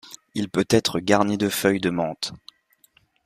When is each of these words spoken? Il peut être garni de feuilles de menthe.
Il 0.33 0.49
peut 0.49 0.65
être 0.71 0.99
garni 0.99 1.37
de 1.37 1.47
feuilles 1.47 1.79
de 1.79 1.91
menthe. 1.91 2.33